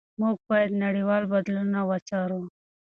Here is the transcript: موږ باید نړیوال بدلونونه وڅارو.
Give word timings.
موږ 0.19 0.37
باید 0.49 0.79
نړیوال 0.85 1.23
بدلونونه 1.33 1.79
وڅارو. 1.89 2.41